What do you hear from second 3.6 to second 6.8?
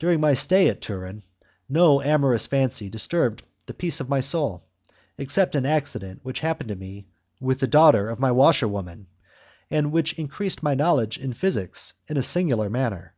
the peace of my soul, except an accident which happened to